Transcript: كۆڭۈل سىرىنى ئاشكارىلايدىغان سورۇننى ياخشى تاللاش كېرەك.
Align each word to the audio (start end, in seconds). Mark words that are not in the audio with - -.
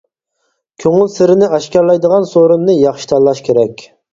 كۆڭۈل 0.83 1.11
سىرىنى 1.17 1.51
ئاشكارىلايدىغان 1.57 2.27
سورۇننى 2.33 2.79
ياخشى 2.81 3.09
تاللاش 3.13 3.45
كېرەك. 3.51 3.89